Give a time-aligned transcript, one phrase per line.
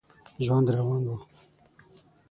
[0.43, 1.15] ژوند روان و.